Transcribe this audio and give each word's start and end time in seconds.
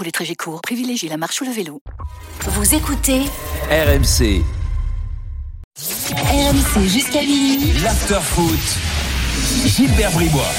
Pour 0.00 0.06
les 0.06 0.12
trajets 0.12 0.34
courts, 0.34 0.62
privilégiez 0.62 1.10
la 1.10 1.18
marche 1.18 1.42
ou 1.42 1.44
le 1.44 1.50
vélo. 1.50 1.82
Vous 2.46 2.74
écoutez 2.74 3.18
RMC, 3.70 4.40
RMC 5.76 6.88
jusqu'à 6.88 7.20
minuit. 7.20 7.72
l'after-foot. 7.84 8.78
Gilbert 9.66 10.10
Bribois. 10.12 10.54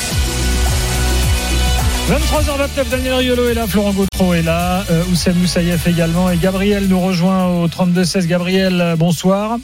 23h29, 2.08 2.90
Daniel 2.92 3.14
Riolo 3.16 3.50
est 3.50 3.56
là, 3.56 3.66
Florent 3.66 3.94
Gautreau 3.94 4.36
est 4.36 4.44
là, 4.44 4.84
euh, 4.92 5.04
Oussem 5.12 5.36
Moussaïef 5.36 5.88
également 5.88 6.30
et 6.30 6.38
Gabriel 6.38 6.88
nous 6.88 7.00
rejoint 7.00 7.48
au 7.48 7.68
32-16. 7.68 8.28
Gabriel, 8.28 8.80
euh, 8.80 8.96
bonsoir. 8.96 9.58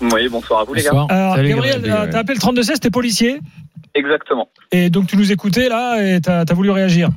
Oui, 0.00 0.28
bonsoir 0.28 0.60
à 0.60 0.64
vous 0.64 0.74
les 0.74 0.84
gars. 0.84 1.06
Alors, 1.08 1.34
Salut, 1.34 1.48
Gabriel, 1.48 1.82
Gabriel. 1.82 2.08
euh, 2.08 2.12
t'as 2.12 2.20
appelé 2.20 2.34
le 2.34 2.40
32-16, 2.40 2.78
t'es 2.78 2.90
policier 2.90 3.40
Exactement. 3.96 4.48
et 4.70 4.90
donc 4.90 5.08
tu 5.08 5.16
nous 5.16 5.32
écoutais 5.32 5.68
là 5.68 6.00
et 6.00 6.20
t'as 6.20 6.44
as 6.48 6.54
voulu 6.54 6.70
réagir. 6.70 7.10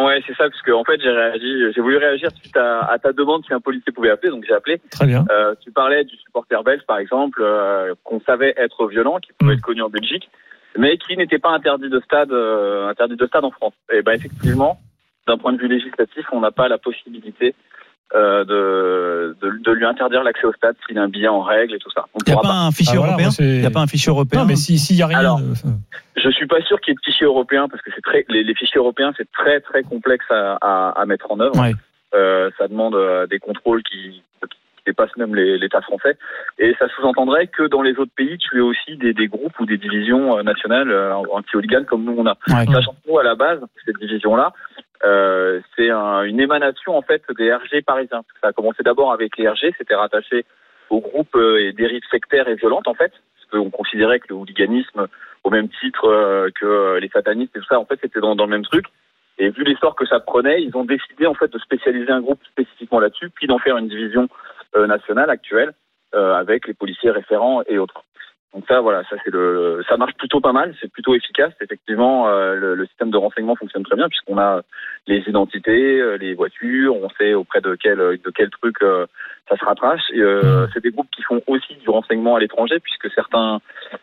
Ouais, 0.00 0.22
c'est 0.26 0.34
ça, 0.34 0.48
parce 0.48 0.62
que 0.62 0.72
en 0.72 0.84
fait 0.84 1.00
j'ai 1.02 1.10
réagi, 1.10 1.72
j'ai 1.74 1.80
voulu 1.82 1.98
réagir 1.98 2.30
suite 2.40 2.56
à, 2.56 2.90
à 2.90 2.98
ta 2.98 3.12
demande 3.12 3.44
si 3.44 3.52
un 3.52 3.60
policier 3.60 3.92
pouvait 3.92 4.08
appeler, 4.10 4.30
donc 4.30 4.44
j'ai 4.46 4.54
appelé. 4.54 4.80
Très 4.90 5.06
bien. 5.06 5.24
Euh, 5.30 5.54
tu 5.60 5.70
parlais 5.70 6.04
du 6.04 6.16
supporter 6.16 6.62
belge 6.64 6.82
par 6.86 6.98
exemple, 6.98 7.40
euh, 7.42 7.94
qu'on 8.02 8.20
savait 8.20 8.54
être 8.56 8.86
violent, 8.88 9.18
qui 9.20 9.32
pouvait 9.34 9.52
Mm. 9.52 9.56
être 9.58 9.62
connu 9.62 9.82
en 9.82 9.90
Belgique, 9.90 10.30
mais 10.78 10.96
qui 10.96 11.14
n'était 11.16 11.38
pas 11.38 11.50
interdit 11.50 11.90
de 11.90 12.00
stade, 12.00 12.32
euh, 12.32 12.88
interdit 12.88 13.16
de 13.16 13.26
stade 13.26 13.44
en 13.44 13.50
France. 13.50 13.74
Et 13.92 14.00
ben 14.00 14.12
effectivement, 14.12 14.78
d'un 15.26 15.36
point 15.36 15.52
de 15.52 15.58
vue 15.58 15.68
législatif, 15.68 16.24
on 16.32 16.40
n'a 16.40 16.50
pas 16.52 16.68
la 16.68 16.78
possibilité 16.78 17.54
euh, 18.14 18.44
de, 18.44 19.36
de, 19.40 19.58
de 19.62 19.72
lui 19.72 19.84
interdire 19.86 20.22
l'accès 20.22 20.44
au 20.46 20.52
stade 20.52 20.76
s'il 20.86 20.98
a 20.98 21.02
un 21.02 21.08
billet 21.08 21.28
en 21.28 21.40
règle 21.40 21.74
et 21.74 21.78
tout 21.78 21.90
ça. 21.94 22.04
Il 22.26 22.32
n'y 22.32 22.38
a 22.38 22.42
pas 22.42 22.52
un 22.66 22.70
fichier 22.70 22.94
Ah, 22.96 22.98
voilà, 22.98 23.12
européen 23.14 23.28
Il 23.40 23.60
n'y 23.60 23.66
a 23.66 23.70
pas 23.70 23.80
un 23.80 23.86
fichier 23.86 24.10
européen 24.10 24.40
Non, 24.40 24.46
mais 24.46 24.56
si- 24.56 24.78
s'il 24.78 24.96
y 24.96 25.02
a 25.02 25.06
rien. 25.06 25.18
Alors, 25.18 25.38
euh, 25.40 25.70
Je 26.16 26.28
suis 26.30 26.46
pas 26.46 26.60
sûr 26.62 26.80
qu'il 26.80 26.92
y 26.92 26.94
ait 26.94 26.96
de 26.96 27.00
fichiers 27.04 27.26
européens 27.26 27.68
parce 27.68 27.82
que 27.82 27.90
c'est 27.94 28.02
très 28.02 28.24
les, 28.28 28.42
les 28.44 28.54
fichiers 28.54 28.78
européens 28.78 29.12
c'est 29.16 29.30
très 29.32 29.60
très 29.60 29.82
complexe 29.82 30.26
à, 30.30 30.58
à, 30.60 30.90
à 31.00 31.06
mettre 31.06 31.30
en 31.30 31.40
œuvre. 31.40 31.58
Ouais. 31.58 31.72
Euh, 32.14 32.50
ça 32.58 32.68
demande 32.68 32.94
euh, 32.94 33.26
des 33.26 33.38
contrôles 33.38 33.82
qui, 33.84 34.22
qui 34.42 34.58
dépassent 34.84 35.16
même 35.16 35.34
les- 35.34 35.56
l'État 35.56 35.80
français 35.80 36.18
et 36.58 36.74
ça 36.78 36.86
sous-entendrait 36.94 37.46
que 37.46 37.62
dans 37.68 37.80
les 37.80 37.92
autres 37.98 38.12
pays 38.14 38.36
tu 38.36 38.58
aies 38.58 38.60
aussi 38.60 38.96
des, 38.98 39.14
des 39.14 39.28
groupes 39.28 39.58
ou 39.60 39.64
des 39.64 39.78
divisions 39.78 40.36
euh, 40.36 40.42
nationales 40.42 40.90
euh, 40.90 41.14
anti-hooligan 41.14 41.84
comme 41.88 42.04
nous 42.04 42.14
on 42.18 42.26
a. 42.26 42.36
Ouais. 42.48 42.66
Sachant 42.70 42.92
que 42.92 43.08
nous 43.10 43.18
à 43.18 43.22
la 43.24 43.34
base 43.36 43.60
cette 43.86 43.96
division 43.98 44.36
là 44.36 44.52
euh, 45.04 45.60
c'est 45.76 45.90
un- 45.90 46.22
une 46.22 46.40
émanation 46.40 46.96
en 46.96 47.02
fait 47.02 47.22
des 47.38 47.52
RG 47.52 47.82
parisiens. 47.84 48.22
Ça 48.40 48.48
a 48.48 48.52
commencé 48.52 48.82
d'abord 48.82 49.12
avec 49.12 49.36
les 49.36 49.48
RG, 49.48 49.74
c'était 49.78 49.94
rattaché 49.94 50.44
au 50.90 51.00
groupe 51.00 51.34
euh, 51.36 51.58
et 51.60 51.72
dérives 51.72 52.02
sectaires 52.10 52.48
et 52.48 52.54
violentes 52.54 52.88
en 52.88 52.94
fait, 52.94 53.12
parce 53.12 53.46
qu'on 53.50 53.70
considérait 53.70 54.20
que 54.20 54.26
le 54.30 54.34
hooliganisme 54.36 55.06
au 55.44 55.50
même 55.50 55.68
titre 55.80 56.06
euh, 56.08 56.50
que 56.54 56.98
les 57.00 57.08
satanistes 57.08 57.56
et 57.56 57.60
tout 57.60 57.66
ça, 57.66 57.78
en 57.80 57.84
fait, 57.84 57.98
c'était 58.00 58.20
dans, 58.20 58.36
dans 58.36 58.44
le 58.44 58.50
même 58.50 58.64
truc. 58.64 58.86
Et 59.38 59.48
vu 59.50 59.64
l'essor 59.64 59.96
que 59.96 60.06
ça 60.06 60.20
prenait, 60.20 60.62
ils 60.62 60.76
ont 60.76 60.84
décidé 60.84 61.26
en 61.26 61.34
fait 61.34 61.50
de 61.52 61.58
spécialiser 61.58 62.12
un 62.12 62.20
groupe 62.20 62.40
spécifiquement 62.44 63.00
là-dessus, 63.00 63.30
puis 63.30 63.46
d'en 63.46 63.58
faire 63.58 63.76
une 63.78 63.88
division 63.88 64.28
euh, 64.76 64.86
nationale 64.86 65.30
actuelle 65.30 65.72
euh, 66.14 66.34
avec 66.34 66.68
les 66.68 66.74
policiers 66.74 67.10
référents 67.10 67.62
et 67.66 67.78
autres. 67.78 68.04
Donc 68.54 68.64
ça, 68.68 68.80
voilà, 68.80 69.02
ça 69.04 69.16
c'est 69.24 69.32
le, 69.32 69.82
ça 69.88 69.96
marche 69.96 70.12
plutôt 70.14 70.40
pas 70.40 70.52
mal, 70.52 70.74
c'est 70.80 70.92
plutôt 70.92 71.14
efficace. 71.14 71.52
Effectivement, 71.62 72.28
euh, 72.28 72.54
le, 72.54 72.74
le 72.74 72.86
système 72.86 73.10
de 73.10 73.16
renseignement 73.16 73.56
fonctionne 73.56 73.82
très 73.82 73.96
bien 73.96 74.08
puisqu'on 74.08 74.38
a 74.38 74.60
les 75.06 75.22
identités, 75.26 76.00
euh, 76.00 76.16
les 76.16 76.34
voitures, 76.34 76.94
on 76.96 77.08
sait 77.18 77.32
auprès 77.32 77.62
de 77.62 77.76
quel 77.80 77.96
de 77.96 78.30
quel 78.34 78.50
truc 78.50 78.76
euh, 78.82 79.06
ça 79.48 79.56
se 79.56 79.64
rattrache. 79.64 80.02
Et, 80.12 80.20
euh, 80.20 80.66
c'est 80.72 80.82
des 80.82 80.90
groupes 80.90 81.10
qui 81.10 81.22
font 81.22 81.40
aussi 81.46 81.74
du 81.76 81.88
renseignement 81.88 82.36
à 82.36 82.40
l'étranger 82.40 82.78
puisque 82.78 83.10
certains, 83.14 83.60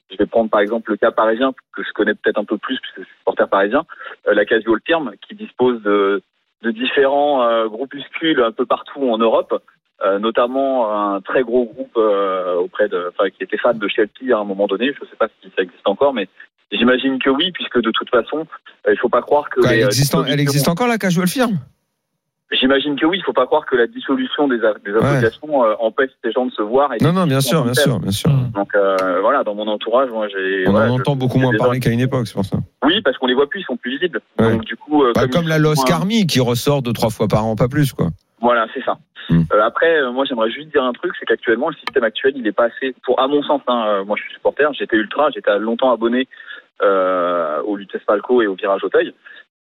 je 0.09 0.17
vais 0.17 0.25
prendre 0.25 0.49
par 0.49 0.61
exemple 0.61 0.89
le 0.91 0.97
cas 0.97 1.11
parisien 1.11 1.51
que 1.75 1.83
je 1.83 1.91
connais 1.93 2.15
peut-être 2.15 2.39
un 2.39 2.45
peu 2.45 2.57
plus 2.57 2.79
puisque 2.79 3.01
je 3.01 3.03
suis 3.03 3.17
supporter 3.19 3.47
parisien, 3.47 3.85
euh, 4.27 4.33
la 4.33 4.45
Casio 4.45 4.73
Le 4.73 4.81
Terme 4.81 5.11
qui 5.27 5.35
dispose 5.35 5.81
de 5.83 6.23
de 6.61 6.71
différents 6.71 7.43
euh, 7.43 7.67
groupuscules 7.67 8.41
un 8.41 8.51
peu 8.51 8.65
partout 8.65 9.09
en 9.09 9.17
Europe 9.17 9.61
euh, 10.05 10.19
notamment 10.19 10.91
un 11.15 11.21
très 11.21 11.43
gros 11.43 11.65
groupe 11.65 11.97
euh, 11.97 12.55
auprès 12.55 12.87
de, 12.87 13.11
enfin, 13.17 13.29
qui 13.29 13.43
était 13.43 13.57
fan 13.57 13.77
de 13.77 13.87
Chelsea 13.87 14.33
à 14.33 14.39
un 14.39 14.43
moment 14.45 14.67
donné. 14.67 14.93
Je 14.93 15.03
ne 15.03 15.09
sais 15.09 15.15
pas 15.17 15.27
si 15.41 15.49
ça 15.55 15.63
existe 15.63 15.85
encore, 15.87 16.13
mais 16.13 16.27
j'imagine 16.71 17.19
que 17.19 17.29
oui, 17.29 17.51
puisque 17.51 17.81
de 17.81 17.91
toute 17.91 18.09
façon, 18.09 18.45
euh, 18.87 18.93
il 18.93 18.97
faut 18.99 19.09
pas 19.09 19.21
croire 19.21 19.49
que 19.49 19.61
les, 19.61 19.79
elle, 19.79 19.85
existe, 19.85 20.13
en- 20.15 20.19
elle 20.19 20.25
dissolutions- 20.25 20.41
existe 20.43 20.67
encore 20.69 20.87
la 20.87 20.97
casual 20.97 21.27
firm 21.27 21.57
J'imagine 22.51 22.95
que 22.99 23.05
oui, 23.05 23.17
il 23.19 23.23
faut 23.23 23.31
pas 23.33 23.45
croire 23.45 23.63
que 23.67 23.75
la 23.75 23.85
dissolution 23.85 24.47
des, 24.47 24.57
des 24.57 24.91
associations 24.99 25.63
euh, 25.65 25.75
empêche 25.81 26.09
ces 26.23 26.31
gens 26.31 26.47
de 26.47 26.51
se 26.51 26.63
voir. 26.63 26.91
Et 26.93 26.97
Non, 27.03 27.13
non, 27.13 27.27
bien 27.27 27.41
sûr, 27.41 27.63
bien 27.63 27.75
sûr, 27.75 27.99
bien 27.99 28.09
sûr. 28.09 28.31
Donc 28.55 28.73
euh, 28.73 29.21
voilà, 29.21 29.43
dans 29.43 29.53
mon 29.53 29.67
entourage, 29.67 30.09
moi 30.09 30.27
j'ai. 30.29 30.67
On 30.67 30.71
voilà, 30.71 30.91
en 30.91 30.95
je- 30.95 31.01
entend 31.01 31.15
beaucoup 31.15 31.37
moins 31.37 31.51
parler 31.55 31.79
qu'à 31.79 31.91
une 31.91 31.99
époque, 31.99 32.25
c'est 32.25 32.33
pour 32.33 32.45
ça. 32.45 32.57
Oui, 32.83 33.01
parce 33.03 33.19
qu'on 33.19 33.27
les 33.27 33.35
voit 33.35 33.47
plus, 33.47 33.59
ils 33.59 33.65
sont 33.65 33.77
plus 33.77 33.91
visibles. 33.91 34.19
Ouais. 34.39 34.49
Donc 34.53 34.65
du 34.65 34.75
coup, 34.75 35.03
euh, 35.03 35.11
Bah, 35.13 35.27
comme 35.27 35.47
la 35.47 35.59
moins- 35.59 35.75
Army 35.91 36.25
qui 36.25 36.39
ressort 36.39 36.81
deux, 36.81 36.91
trois 36.93 37.11
fois 37.11 37.27
par 37.27 37.45
an, 37.45 37.55
pas 37.55 37.67
plus, 37.67 37.93
quoi. 37.93 38.07
Voilà, 38.41 38.67
c'est 38.73 38.83
ça. 38.83 38.97
Hmm. 39.29 39.43
Euh, 39.53 39.61
après, 39.61 39.99
euh, 39.99 40.11
moi, 40.11 40.25
j'aimerais 40.25 40.49
juste 40.49 40.69
dire 40.69 40.83
un 40.83 40.93
truc, 40.93 41.13
c'est 41.19 41.25
qu'actuellement, 41.25 41.69
le 41.69 41.75
système 41.75 42.03
actuel, 42.03 42.33
il 42.35 42.47
est 42.47 42.51
pas 42.51 42.65
assez. 42.65 42.95
Pour, 43.03 43.19
à 43.19 43.27
mon 43.27 43.43
sens, 43.43 43.61
hein, 43.67 43.85
euh, 43.87 44.05
moi, 44.05 44.15
je 44.17 44.23
suis 44.23 44.33
supporter, 44.33 44.71
j'étais 44.73 44.95
ultra, 44.95 45.29
j'étais 45.31 45.57
longtemps 45.59 45.91
abonné 45.91 46.27
euh, 46.81 47.61
au 47.63 47.75
Lutèce 47.75 48.01
Falco 48.03 48.41
et 48.41 48.47
au 48.47 48.55
Virage 48.55 48.83
Auteuil. 48.83 49.13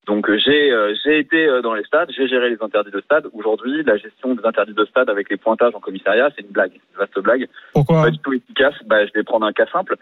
Donc, 0.06 0.30
euh, 0.30 0.38
j'ai 0.38 0.72
euh, 0.72 0.94
j'ai 1.04 1.18
été 1.18 1.46
euh, 1.46 1.60
dans 1.60 1.74
les 1.74 1.84
stades, 1.84 2.10
j'ai 2.16 2.26
géré 2.28 2.48
les 2.48 2.56
interdits 2.62 2.90
de 2.90 3.00
stade. 3.02 3.26
Aujourd'hui, 3.34 3.82
la 3.82 3.98
gestion 3.98 4.34
des 4.34 4.44
interdits 4.46 4.72
de 4.72 4.84
stade 4.86 5.10
avec 5.10 5.28
les 5.28 5.36
pointages 5.36 5.74
en 5.74 5.80
commissariat, 5.80 6.30
c'est 6.34 6.42
une 6.42 6.52
blague, 6.52 6.72
une 6.72 6.98
vaste 6.98 7.18
blague. 7.18 7.46
Pourquoi 7.74 8.04
Pas 8.04 8.10
du 8.10 8.18
tout 8.18 8.32
efficace. 8.32 8.74
Bah, 8.86 9.04
je 9.04 9.12
vais 9.12 9.22
prendre 9.22 9.44
un 9.44 9.52
cas 9.52 9.66
simple. 9.70 9.96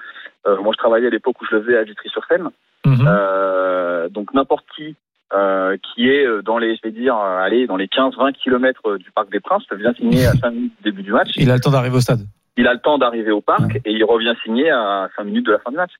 Euh, 0.47 0.63
moi, 0.63 0.73
je 0.75 0.79
travaillais 0.79 1.09
à 1.09 1.11
l'époque 1.11 1.41
où 1.43 1.47
je 1.51 1.57
le 1.57 1.63
faisais 1.63 1.77
à 1.77 1.83
Vitry-sur-Seine. 1.83 2.51
Euh, 2.87 4.09
donc 4.09 4.33
n'importe 4.33 4.65
qui 4.77 4.95
euh, 5.35 5.77
qui 5.79 6.09
est 6.09 6.25
euh, 6.25 6.43
dans 6.43 6.59
les, 6.59 6.77
je 6.77 6.83
vais 6.85 6.93
dire, 6.93 7.17
euh, 7.17 7.39
allez, 7.39 7.67
dans 7.67 7.77
les 7.77 7.87
15-20 7.87 8.33
kilomètres 8.33 8.97
du 8.99 9.11
Parc 9.11 9.31
des 9.31 9.41
Princes 9.41 9.65
vient 9.77 9.93
signer 9.95 10.27
à 10.27 10.33
5 10.33 10.51
minutes 10.51 10.73
du 10.79 10.91
début 10.91 11.03
du 11.03 11.13
match. 11.13 11.31
Il 11.37 11.51
a 11.51 11.55
le 11.55 11.61
temps 11.61 11.71
d'arriver 11.71 11.97
au 11.97 12.01
stade. 12.01 12.21
Il 12.57 12.67
a 12.67 12.73
le 12.73 12.81
temps 12.81 12.97
d'arriver 12.97 13.33
au 13.33 13.43
parc 13.43 13.77
et 13.85 13.93
il 13.93 14.05
revient 14.05 14.35
signer 14.43 14.71
à 14.71 15.09
5 15.17 15.25
minutes 15.25 15.47
de 15.47 15.53
la 15.53 15.59
fin 15.59 15.71
du 15.71 15.77
match. 15.77 15.91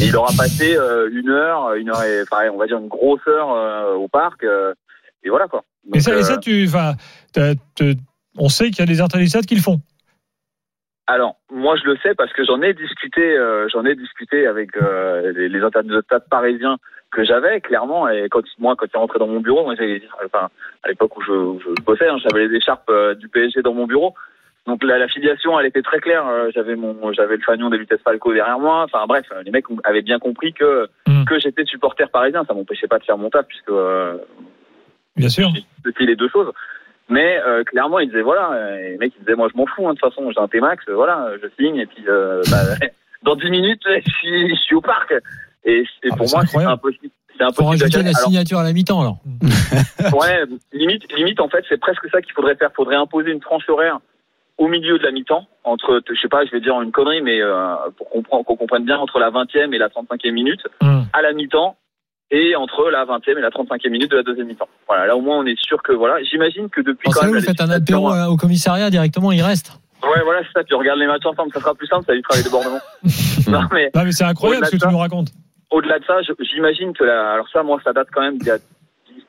Et 0.00 0.06
il 0.06 0.16
aura 0.16 0.32
passé 0.36 0.76
euh, 0.76 1.08
une 1.12 1.28
heure, 1.28 1.74
une 1.74 1.90
heure 1.90 2.02
et, 2.02 2.22
enfin, 2.22 2.48
on 2.52 2.56
va 2.56 2.66
dire 2.66 2.78
une 2.78 2.88
grosse 2.88 3.20
heure 3.28 3.52
euh, 3.52 3.94
au 3.94 4.08
parc. 4.08 4.42
et 4.42 5.28
voilà 5.28 5.46
quoi. 5.46 5.64
Et 5.94 6.00
ça, 6.00 6.12
Donc, 6.12 6.20
et 6.20 6.24
ça, 6.24 6.38
tu, 6.38 6.66
enfin, 6.66 6.94
on 8.36 8.48
sait 8.48 8.70
qu'il 8.70 8.80
y 8.80 8.82
a 8.82 8.86
des 8.86 9.28
stade 9.28 9.46
qui 9.46 9.54
le 9.54 9.60
font. 9.60 9.80
Alors, 11.06 11.36
moi, 11.50 11.76
je 11.76 11.84
le 11.88 11.96
sais 11.98 12.14
parce 12.14 12.32
que 12.32 12.44
j'en 12.44 12.62
ai 12.62 12.74
discuté, 12.74 13.36
euh, 13.36 13.68
j'en 13.68 13.84
ai 13.84 13.94
discuté 13.94 14.46
avec 14.46 14.76
euh, 14.76 15.32
les, 15.32 15.48
les 15.48 15.60
stade 15.60 16.28
parisiens 16.30 16.76
que 17.10 17.24
j'avais, 17.24 17.60
clairement. 17.60 18.08
Et 18.08 18.28
quand 18.30 18.42
moi, 18.58 18.74
quand 18.76 18.86
il 18.86 18.96
est 18.96 18.98
rentré 18.98 19.18
dans 19.18 19.26
mon 19.26 19.40
bureau, 19.40 19.64
moi, 19.64 19.74
enfin, 20.24 20.48
à 20.82 20.88
l'époque 20.88 21.16
où 21.16 21.22
je, 21.22 21.32
où 21.32 21.60
je 21.60 21.82
bossais, 21.82 22.08
hein, 22.08 22.16
j'avais 22.18 22.46
les 22.46 22.56
écharpes 22.56 22.88
euh, 22.90 23.14
du 23.14 23.28
PSG 23.28 23.62
dans 23.62 23.74
mon 23.74 23.86
bureau. 23.86 24.14
Donc 24.64 24.84
la, 24.84 24.96
la 24.96 25.08
filiation, 25.08 25.58
elle 25.58 25.66
était 25.66 25.82
très 25.82 25.98
claire. 25.98 26.24
Euh, 26.28 26.48
J'avais 26.54 26.76
mon, 26.76 27.12
j'avais 27.12 27.36
le 27.36 27.42
fanion 27.42 27.68
des 27.68 27.78
vitesses 27.78 28.00
Falco 28.04 28.32
derrière 28.32 28.60
moi. 28.60 28.84
Enfin 28.84 29.04
bref, 29.08 29.26
les 29.44 29.50
mecs 29.50 29.64
avaient 29.82 30.02
bien 30.02 30.20
compris 30.20 30.52
que 30.52 30.88
Mm. 31.08 31.24
que 31.24 31.38
j'étais 31.40 31.64
supporter 31.64 32.08
parisien. 32.10 32.44
Ça 32.46 32.54
m'empêchait 32.54 32.86
pas 32.86 32.98
de 33.00 33.04
faire 33.04 33.18
mon 33.18 33.28
taf 33.28 33.44
puisque 33.48 33.70
euh, 33.70 34.18
Bien 35.16 35.28
sûr. 35.28 35.48
c'était 35.84 36.04
les 36.04 36.14
deux 36.16 36.28
choses. 36.28 36.52
Mais 37.12 37.38
euh, 37.46 37.62
clairement, 37.64 37.98
ils 37.98 38.08
disaient 38.08 38.22
voilà, 38.22 38.50
euh, 38.52 38.76
et 38.78 38.90
les 38.92 38.96
mecs 38.98 39.12
ils 39.16 39.20
disaient 39.24 39.34
moi 39.36 39.48
je 39.52 39.56
m'en 39.58 39.66
fous 39.66 39.86
hein, 39.86 39.94
de 39.94 39.98
toute 39.98 40.08
façon, 40.14 40.30
j'ai 40.30 40.40
un 40.40 40.48
T-Max, 40.48 40.84
euh, 40.88 40.94
voilà, 40.94 41.28
je 41.42 41.48
signe 41.62 41.76
et 41.76 41.86
puis 41.86 42.04
euh, 42.08 42.42
bah, 42.50 42.86
dans 43.22 43.36
10 43.36 43.50
minutes 43.50 43.82
je 43.86 44.10
suis, 44.10 44.48
je 44.50 44.54
suis 44.62 44.74
au 44.74 44.80
parc. 44.80 45.12
Et, 45.64 45.80
et 45.80 45.84
Ah, 46.10 46.16
pour 46.16 46.26
c'est 46.28 46.36
moi 46.36 46.44
c'est 46.46 46.64
impossible. 46.64 47.08
C'est 47.36 47.44
impossible. 47.44 47.68
rajouter 47.68 47.98
à 47.98 48.02
la 48.02 48.12
signature 48.14 48.58
à 48.58 48.64
la 48.64 48.72
mi-temps 48.72 49.00
alors. 49.00 49.18
Ouais, 50.20 50.42
limite, 50.72 51.10
limite 51.16 51.40
en 51.40 51.48
fait 51.48 51.64
c'est 51.68 51.78
presque 51.80 52.08
ça 52.10 52.20
qu'il 52.22 52.32
faudrait 52.32 52.56
faire. 52.56 52.70
Faudrait 52.74 52.96
imposer 52.96 53.30
une 53.30 53.40
tranche 53.40 53.68
horaire 53.68 53.98
au 54.58 54.68
milieu 54.68 54.98
de 54.98 55.02
la 55.04 55.10
mi-temps 55.12 55.46
entre, 55.64 56.02
je 56.08 56.20
sais 56.20 56.28
pas, 56.28 56.44
je 56.44 56.50
vais 56.50 56.60
dire 56.60 56.80
une 56.82 56.92
connerie, 56.92 57.22
mais 57.22 57.40
euh, 57.40 57.74
pour 57.96 58.10
qu'on 58.44 58.56
comprenne 58.56 58.84
bien 58.84 58.98
entre 58.98 59.18
la 59.18 59.30
20e 59.30 59.72
et 59.72 59.78
la 59.78 59.88
35e 59.88 60.30
minute 60.32 60.60
Hum. 60.82 61.04
à 61.12 61.22
la 61.22 61.32
mi-temps 61.32 61.76
et 62.32 62.56
entre 62.56 62.90
la 62.90 63.04
20e 63.04 63.38
et 63.38 63.40
la 63.40 63.50
35e 63.50 63.90
minute 63.90 64.10
de 64.10 64.16
la 64.16 64.22
deuxième 64.24 64.46
mi-temps. 64.48 64.68
Voilà, 64.88 65.06
là 65.06 65.16
au 65.16 65.20
moins 65.20 65.38
on 65.38 65.46
est 65.46 65.58
sûr 65.60 65.80
que 65.82 65.92
voilà. 65.92 66.20
J'imagine 66.24 66.68
que 66.70 66.80
depuis 66.80 67.04
Pensez 67.04 67.20
quand 67.20 67.26
même 67.26 67.34
vous 67.36 67.44
faites 67.46 67.60
un 67.60 67.70
apéro 67.70 68.12
euh, 68.12 68.26
au 68.26 68.36
commissariat 68.36 68.90
directement, 68.90 69.30
il 69.32 69.42
reste. 69.42 69.78
Ouais, 70.02 70.20
voilà, 70.24 70.40
c'est 70.44 70.52
ça. 70.58 70.64
Tu 70.64 70.74
regardes 70.74 70.98
les 70.98 71.06
matchs 71.06 71.24
ensemble, 71.26 71.52
ça 71.52 71.60
sera 71.60 71.74
plus 71.74 71.86
simple, 71.86 72.04
ça 72.06 72.12
évitera 72.14 72.36
les 72.36 72.42
débordements. 72.42 72.80
non, 73.48 73.60
mais 73.72 73.90
Non, 73.94 74.02
mais 74.04 74.10
c'est 74.12 74.24
incroyable 74.24 74.66
ce 74.66 74.70
que 74.72 74.76
de 74.76 74.80
tu 74.80 74.86
ça- 74.86 74.90
nous 74.90 74.98
racontes. 74.98 75.28
au-delà 75.70 75.98
de 76.00 76.04
ça, 76.04 76.16
j'imagine 76.40 76.92
que 76.92 77.04
la, 77.04 77.34
alors 77.34 77.48
ça, 77.50 77.62
moi, 77.62 77.78
ça 77.84 77.92
date 77.92 78.08
quand 78.12 78.22
même 78.22 78.36
d'il 78.38 78.48
y 78.48 78.50
a 78.50 78.58
10, 78.58 78.64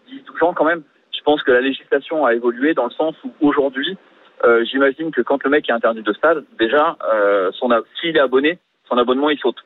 10, 0.09 0.23
12 0.25 0.44
ans 0.44 0.53
quand 0.55 0.65
même. 0.65 0.81
Je 1.15 1.21
pense 1.23 1.44
que 1.44 1.51
la 1.51 1.61
législation 1.61 2.25
a 2.25 2.33
évolué 2.33 2.73
dans 2.73 2.85
le 2.85 2.91
sens 2.91 3.15
où 3.23 3.31
aujourd'hui, 3.47 3.97
euh, 4.45 4.65
j'imagine 4.65 5.11
que 5.11 5.21
quand 5.21 5.44
le 5.44 5.50
mec 5.51 5.69
est 5.69 5.73
interdit 5.73 6.01
de 6.01 6.13
stade, 6.13 6.44
déjà, 6.57 6.97
euh, 7.13 7.51
son 7.59 7.69
s'il 8.01 8.17
est 8.17 8.19
abonné, 8.19 8.57
son 8.89 8.97
abonnement 8.97 9.29
il 9.29 9.38
saute. 9.39 9.57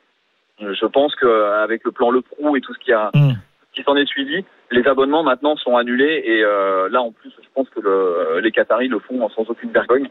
Euh, 0.62 0.74
Je 0.74 0.86
pense 0.86 1.16
qu'avec 1.16 1.84
le 1.84 1.92
plan 1.92 2.10
Le 2.12 2.22
Prou 2.22 2.56
et 2.56 2.62
tout 2.62 2.74
ce 2.74 2.80
qui 2.80 2.92
a 2.94 3.10
Hmm. 3.14 3.34
qui 3.74 3.84
s'en 3.84 3.96
est 3.96 4.08
suivi, 4.08 4.44
les 4.72 4.88
abonnements 4.88 5.22
maintenant 5.24 5.56
sont 5.56 5.78
annulés 5.78 6.22
et 6.26 6.44
euh, 6.44 6.90
là 6.90 7.02
en 7.02 7.12
plus, 7.12 7.30
je 7.42 7.48
pense 7.54 7.70
que 7.70 7.80
le- 7.80 8.40
les 8.42 8.52
Qataris 8.52 8.88
le 8.88 9.00
font 9.00 9.30
sans 9.30 9.48
aucune 9.50 9.72
vergogne. 9.72 10.10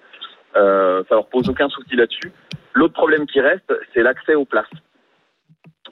Euh, 0.57 1.03
ça 1.09 1.17
leur 1.17 1.27
pose 1.27 1.49
aucun 1.51 1.69
souci 1.69 1.97
là-dessus. 1.97 2.31
L'autre 2.75 2.95
problème 2.95 3.27
qui 3.27 3.41
reste, 3.41 3.73
c'est 3.93 4.03
l'accès 4.03 4.35
aux 4.37 4.45
places. 4.45 4.71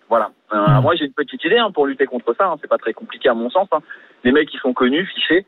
Voilà. 0.08 0.30
Euh, 0.52 0.56
Hmm. 0.56 0.82
Moi, 0.82 0.94
j'ai 0.94 1.06
une 1.06 1.12
petite 1.12 1.42
idée 1.44 1.58
hein, 1.58 1.70
pour 1.72 1.86
lutter 1.86 2.06
contre 2.06 2.34
ça. 2.34 2.46
hein. 2.46 2.56
C'est 2.60 2.68
pas 2.68 2.78
très 2.78 2.92
compliqué 2.92 3.28
à 3.28 3.34
mon 3.34 3.50
sens. 3.50 3.68
hein. 3.72 3.80
Les 4.22 4.32
mecs 4.32 4.48
qui 4.48 4.58
sont 4.58 4.72
connus, 4.72 5.06
fichés, 5.06 5.44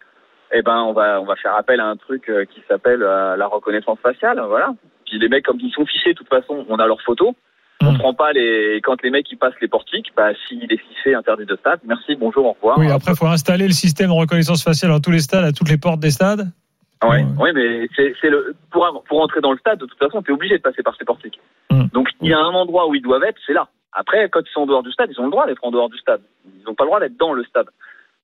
eh 0.52 0.62
ben, 0.62 0.78
on 0.82 0.92
va, 0.92 1.20
on 1.20 1.24
va 1.24 1.36
faire 1.36 1.54
appel 1.54 1.80
à 1.80 1.86
un 1.86 1.96
truc 1.96 2.28
euh, 2.28 2.44
qui 2.44 2.60
s'appelle 2.68 3.02
euh, 3.02 3.36
la 3.36 3.46
reconnaissance 3.46 3.98
faciale. 4.00 4.40
Voilà. 4.48 4.74
Puis 5.06 5.18
les 5.18 5.28
mecs, 5.28 5.44
comme 5.44 5.60
ils 5.60 5.72
sont 5.72 5.86
fichés, 5.86 6.12
de 6.12 6.18
toute 6.18 6.28
façon, 6.28 6.66
on 6.68 6.76
a 6.76 6.86
leurs 6.86 7.02
photos. 7.02 7.32
On 7.82 7.92
Hmm. 7.92 7.98
prend 7.98 8.14
pas 8.14 8.32
les. 8.32 8.80
Quand 8.82 9.00
les 9.02 9.10
mecs 9.10 9.30
ils 9.30 9.36
passent 9.36 9.58
les 9.60 9.68
portiques, 9.68 10.12
bah 10.16 10.30
s'il 10.48 10.64
est 10.72 10.78
fiché 10.78 11.14
interdit 11.14 11.44
de 11.44 11.56
stade, 11.56 11.80
merci, 11.84 12.16
bonjour, 12.16 12.46
au 12.46 12.52
revoir. 12.52 12.78
Oui, 12.78 12.90
après, 12.90 13.12
il 13.12 13.16
faut 13.16 13.26
installer 13.26 13.66
le 13.66 13.72
système 13.74 14.08
de 14.08 14.12
reconnaissance 14.14 14.64
faciale 14.64 14.90
dans 14.92 15.00
tous 15.00 15.10
les 15.10 15.20
stades, 15.20 15.44
à 15.44 15.52
toutes 15.52 15.68
les 15.68 15.76
portes 15.76 16.00
des 16.00 16.10
stades. 16.10 16.48
Ouais, 17.02 17.08
Ouais. 17.10 17.24
ouais, 17.38 17.52
mais 17.52 17.86
c'est 17.94 18.30
le 18.30 18.54
pour 18.70 19.04
pour 19.06 19.20
entrer 19.20 19.40
dans 19.42 19.52
le 19.52 19.58
stade, 19.58 19.78
de 19.78 19.84
toute 19.86 19.98
façon, 19.98 20.22
t'es 20.22 20.32
obligé 20.32 20.56
de 20.56 20.62
passer 20.62 20.82
par 20.82 20.96
ces 20.96 21.04
portiques. 21.04 21.38
Hmm. 21.70 21.84
Donc 21.92 22.08
il 22.22 22.30
y 22.30 22.32
a 22.32 22.38
un 22.38 22.54
endroit 22.54 22.88
où 22.88 22.94
ils 22.94 23.02
doivent 23.02 23.24
être, 23.24 23.38
c'est 23.46 23.52
là. 23.52 23.68
Après, 23.92 24.28
quand 24.30 24.40
ils 24.40 24.52
sont 24.52 24.62
en 24.62 24.66
dehors 24.66 24.82
du 24.82 24.90
stade, 24.92 25.10
ils 25.12 25.20
ont 25.20 25.24
le 25.24 25.30
droit 25.30 25.46
d'être 25.46 25.62
en 25.64 25.70
dehors 25.70 25.90
du 25.90 25.98
stade. 25.98 26.20
Ils 26.46 26.64
n'ont 26.66 26.74
pas 26.74 26.84
le 26.84 26.88
droit 26.88 27.00
d'être 27.00 27.16
dans 27.18 27.34
le 27.34 27.44
stade. 27.44 27.66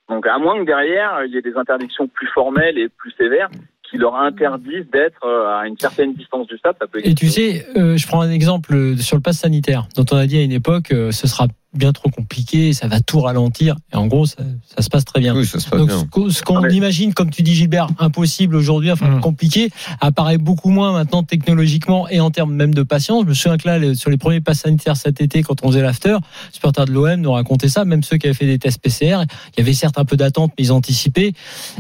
Donc 0.09 0.27
à 0.27 0.39
moins 0.39 0.59
que 0.59 0.65
derrière 0.65 1.25
il 1.27 1.33
y 1.33 1.37
ait 1.37 1.43
des 1.43 1.57
interdictions 1.57 2.09
plus 2.09 2.27
formelles 2.29 2.79
et 2.79 2.89
plus 2.89 3.13
sévères 3.13 3.49
qui 3.93 3.99
leur 3.99 4.17
interdisent 4.17 4.91
d'être 4.91 5.25
euh, 5.25 5.61
à 5.61 5.69
une 5.69 5.77
certaine 5.77 6.15
distance 6.15 6.47
du 6.47 6.57
stade. 6.57 6.75
Ça 6.81 6.87
peut 6.87 7.01
Et 7.05 7.15
tu 7.15 7.29
sais, 7.29 7.67
euh, 7.77 7.99
je 7.99 8.07
prends 8.07 8.23
un 8.23 8.31
exemple 8.31 8.75
euh, 8.75 8.97
sur 8.97 9.17
le 9.17 9.23
pass 9.23 9.39
sanitaire, 9.39 9.87
dont 9.95 10.07
on 10.11 10.17
a 10.17 10.27
dit 10.27 10.39
à 10.39 10.43
une 10.43 10.53
époque, 10.53 10.93
euh, 10.93 11.13
ce 11.13 11.29
sera 11.29 11.47
bien 11.75 11.93
trop 11.93 12.11
compliqué, 12.11 12.73
ça 12.75 12.87
va 12.87 13.01
tout 13.01 13.21
ralentir. 13.21 13.77
Et 13.93 13.97
en 13.97 14.07
gros, 14.07 14.27
ça, 14.27 14.43
ça 14.77 14.83
se 14.83 14.91
passe 14.91 15.05
très 15.05 15.21
bien. 15.21 15.35
Oui, 15.35 15.47
ça 15.47 15.59
se 15.59 15.69
passe 15.69 15.79
Donc 15.79 15.89
bien. 15.89 16.01
ce 16.01 16.05
qu'on- 16.05 16.31
ce 16.31 16.43
qu'on 16.43 16.63
Ah, 16.63 16.69
imagine, 16.69 17.15
comme 17.15 17.31
tu 17.31 17.43
dis 17.43 17.55
Gilbert, 17.55 17.89
impossible 17.99 18.57
aujourd'hui, 18.57 18.91
enfin 18.93 19.09
Mm. 19.17 19.21
compliqué, 19.21 19.71
apparaît 20.01 20.37
beaucoup 20.39 20.69
moins 20.71 20.93
maintenant 20.93 21.23
technologiquement 21.23 22.09
et 22.09 22.21
en 22.21 22.31
termes 22.31 22.55
même 22.55 22.75
de 22.75 22.83
patience. 22.83 23.23
Je 23.25 23.29
me 23.31 23.35
souviens 23.35 23.57
que 23.57 23.67
là, 23.69 23.95
sur 23.95 24.11
les 24.11 24.19
premiers 24.19 24.41
passes 24.43 24.61
sanitaires 24.61 24.97
cet 24.97 25.21
été, 25.23 25.43
quand 25.43 25.65
on 25.65 25.69
faisait 25.69 25.81
l'after, 25.83 26.13
les 26.21 26.53
supporters 26.55 26.85
de 26.85 26.93
l'OM 26.93 27.21
nous 27.21 27.33
racontaient 27.33 27.69
ça, 27.69 27.85
même 27.87 28.03
ceux 28.03 28.19
qui 28.19 28.27
avaient 28.27 28.35
fait 28.35 28.47
des 28.47 28.59
tests 28.59 28.79
PCR, 28.81 29.23
il 29.57 29.59
y 29.59 29.61
avait 29.63 29.73
certes 29.73 29.99
un 29.99 30.05
peu 30.05 30.17
d'attente, 30.17 30.53
mais 30.59 30.65
ils 30.65 30.73
anticipaient. 30.73 31.33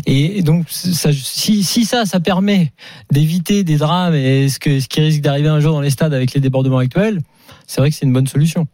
Et, 0.06 0.39
et 0.39 0.43
donc, 0.43 0.67
ça, 0.71 1.11
si, 1.12 1.62
si 1.62 1.85
ça, 1.85 2.06
ça 2.06 2.19
permet 2.21 2.73
d'éviter 3.11 3.62
des 3.62 3.77
drames 3.77 4.15
et 4.15 4.49
ce, 4.49 4.59
que, 4.59 4.81
ce 4.81 4.89
qui 4.89 5.00
risque 5.00 5.21
d'arriver 5.21 5.49
un 5.49 5.61
jour 5.61 5.73
dans 5.73 5.81
les 5.83 5.91
stades 5.91 6.15
avec 6.15 6.33
les 6.33 6.41
débordements 6.41 6.79
actuels, 6.79 7.21
c'est 7.67 7.81
vrai 7.81 7.91
que 7.91 7.97
c'est 7.97 8.06
une 8.06 8.12
bonne 8.12 8.27
solution. 8.27 8.67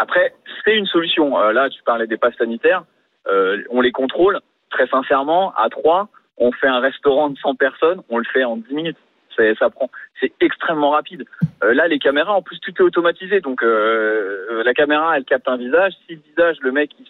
Après, 0.00 0.32
c'est 0.64 0.76
une 0.76 0.86
solution. 0.86 1.40
Euh, 1.40 1.52
là, 1.52 1.68
tu 1.68 1.82
parlais 1.82 2.06
des 2.06 2.16
passes 2.16 2.36
sanitaires. 2.36 2.84
Euh, 3.26 3.62
on 3.70 3.80
les 3.80 3.90
contrôle. 3.90 4.38
Très 4.70 4.86
sincèrement, 4.86 5.52
à 5.56 5.68
trois, 5.70 6.08
on 6.36 6.52
fait 6.52 6.68
un 6.68 6.78
restaurant 6.78 7.30
de 7.30 7.38
100 7.38 7.56
personnes, 7.56 8.02
on 8.08 8.18
le 8.18 8.24
fait 8.24 8.44
en 8.44 8.56
10 8.58 8.72
minutes. 8.74 8.96
C'est, 9.36 9.54
ça 9.56 9.70
prend, 9.70 9.90
c'est 10.20 10.32
extrêmement 10.40 10.90
rapide. 10.90 11.24
Euh, 11.64 11.74
là, 11.74 11.88
les 11.88 11.98
caméras, 11.98 12.32
en 12.34 12.42
plus, 12.42 12.60
tout 12.60 12.72
est 12.78 12.82
automatisé. 12.82 13.40
Donc, 13.40 13.62
euh, 13.62 14.46
euh, 14.50 14.62
la 14.62 14.72
caméra, 14.72 15.16
elle 15.16 15.24
capte 15.24 15.48
un 15.48 15.56
visage. 15.56 15.94
Si 16.06 16.14
le 16.14 16.20
visage, 16.20 16.56
le 16.60 16.70
mec, 16.70 16.90
il- 16.98 17.06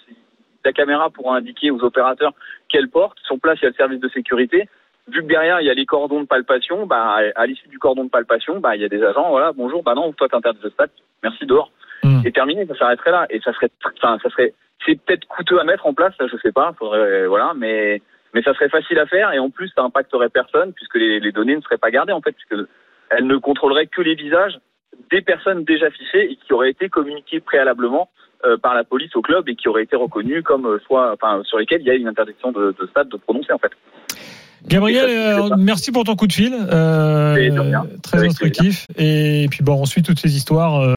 la 0.64 0.72
caméra 0.72 1.10
pourra 1.10 1.36
indiquer 1.36 1.70
aux 1.70 1.82
opérateurs 1.82 2.32
quelle 2.68 2.88
porte. 2.88 3.18
Sur 3.24 3.38
place, 3.38 3.58
il 3.60 3.64
y 3.64 3.66
a 3.66 3.70
le 3.70 3.74
service 3.74 4.00
de 4.00 4.08
sécurité. 4.08 4.68
Vu 5.08 5.22
que 5.22 5.26
derrière, 5.28 5.60
il 5.60 5.66
y 5.66 5.70
a 5.70 5.74
les 5.74 5.86
cordons 5.86 6.20
de 6.22 6.26
palpation, 6.26 6.86
bah, 6.86 7.16
à 7.34 7.46
l'issue 7.46 7.68
du 7.68 7.78
cordon 7.78 8.04
de 8.04 8.10
palpation, 8.10 8.60
bah, 8.60 8.76
il 8.76 8.82
y 8.82 8.84
a 8.84 8.88
des 8.88 9.02
agents, 9.02 9.30
voilà, 9.30 9.52
bonjour, 9.52 9.82
bah 9.82 9.94
non, 9.94 10.12
toi, 10.12 10.28
t'es 10.28 10.36
interdit 10.36 10.60
de 10.62 10.68
stade, 10.68 10.90
merci 11.22 11.46
dehors 11.46 11.70
Hmm. 12.02 12.20
et 12.24 12.32
terminé, 12.32 12.66
ça 12.66 12.76
s'arrêterait 12.76 13.10
là. 13.10 13.26
Et 13.30 13.40
ça 13.40 13.52
serait, 13.52 13.70
enfin, 13.96 14.18
ça 14.22 14.30
serait, 14.30 14.54
c'est 14.86 15.00
peut-être 15.00 15.26
coûteux 15.26 15.60
à 15.60 15.64
mettre 15.64 15.86
en 15.86 15.94
place, 15.94 16.14
ça, 16.18 16.26
je 16.30 16.36
sais 16.42 16.52
pas, 16.52 16.72
faudrait, 16.78 17.26
voilà, 17.26 17.52
mais, 17.56 18.02
mais 18.34 18.42
ça 18.42 18.54
serait 18.54 18.68
facile 18.68 18.98
à 18.98 19.06
faire 19.06 19.32
et 19.32 19.38
en 19.38 19.50
plus, 19.50 19.70
ça 19.74 19.82
impacterait 19.82 20.28
personne 20.28 20.72
puisque 20.72 20.96
les, 20.96 21.20
les 21.20 21.32
données 21.32 21.56
ne 21.56 21.62
seraient 21.62 21.78
pas 21.78 21.90
gardées 21.90 22.12
en 22.12 22.20
fait, 22.20 22.32
puisque 22.32 22.68
elles 23.10 23.26
ne 23.26 23.36
contrôleraient 23.36 23.86
que 23.86 24.02
les 24.02 24.14
visages 24.14 24.58
des 25.10 25.22
personnes 25.22 25.64
déjà 25.64 25.90
fichées 25.90 26.32
et 26.32 26.36
qui 26.36 26.52
auraient 26.52 26.70
été 26.70 26.88
communiquées 26.88 27.40
préalablement 27.40 28.10
euh, 28.44 28.56
par 28.56 28.74
la 28.74 28.84
police 28.84 29.14
au 29.16 29.22
club 29.22 29.48
et 29.48 29.56
qui 29.56 29.68
auraient 29.68 29.82
été 29.82 29.96
reconnues 29.96 30.42
comme 30.42 30.66
euh, 30.66 30.78
soit, 30.86 31.12
enfin, 31.12 31.42
sur 31.44 31.58
lesquelles 31.58 31.80
il 31.80 31.86
y 31.86 31.90
a 31.90 31.94
une 31.94 32.08
interdiction 32.08 32.52
de, 32.52 32.74
de 32.78 32.86
stade 32.86 33.08
de 33.08 33.16
prononcer 33.16 33.52
en 33.52 33.58
fait. 33.58 33.72
Gabriel, 34.66 35.04
c'est 35.08 35.52
euh, 35.52 35.56
merci 35.56 35.92
pour 35.92 36.04
ton 36.04 36.16
coup 36.16 36.26
de 36.26 36.32
fil. 36.32 36.52
Euh, 36.54 37.34
très 38.02 38.18
Avec 38.18 38.30
instructif. 38.30 38.86
Et 38.96 39.46
puis 39.50 39.62
bon, 39.62 39.74
on 39.80 39.84
suit 39.86 40.02
toutes 40.02 40.18
ces 40.18 40.36
histoires. 40.36 40.80